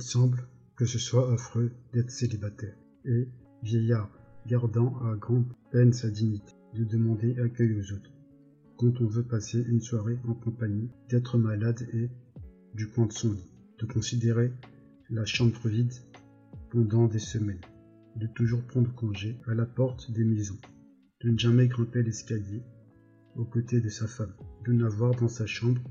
[0.00, 2.76] semble que ce soit affreux d'être célibataire.
[3.04, 3.28] Et,
[3.62, 4.10] vieillard,
[4.46, 8.10] gardant à grande peine sa dignité, de demander accueil aux autres.
[8.76, 12.10] Quand on veut passer une soirée en compagnie, d'être malade et
[12.74, 14.52] du coin de son lit, de considérer
[15.10, 15.92] la chambre vide
[16.70, 17.60] pendant des semaines,
[18.16, 20.58] de toujours prendre congé à la porte des maisons,
[21.22, 22.62] de ne jamais grimper l'escalier
[23.36, 24.34] aux côtés de sa femme,
[24.66, 25.82] de n'avoir dans sa chambre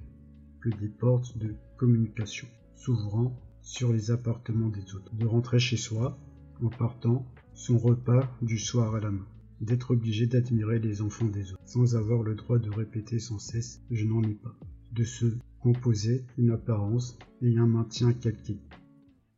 [0.62, 6.20] que des portes de communication s'ouvrant sur les appartements des autres, de rentrer chez soi
[6.62, 9.26] en partant son repas du soir à la main,
[9.62, 13.82] d'être obligé d'admirer les enfants des autres, sans avoir le droit de répéter sans cesse
[13.90, 14.56] je n'en ai pas,
[14.92, 15.26] de se
[15.60, 18.60] composer une apparence et un maintien calqué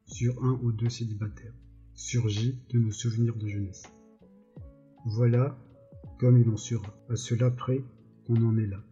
[0.05, 1.53] sur un ou deux célibataires,
[1.94, 3.83] surgit de nos souvenirs de jeunesse.
[5.05, 5.57] Voilà
[6.19, 7.83] comme il en sera, à cela près
[8.25, 8.83] qu'on en est là,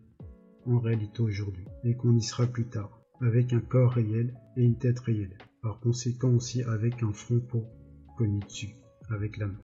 [0.65, 4.77] en réalité aujourd'hui, et qu'on y sera plus tard, avec un corps réel et une
[4.77, 7.65] tête réelle, par conséquent aussi avec un front pour
[8.19, 8.75] dessus,
[9.09, 9.61] avec la main.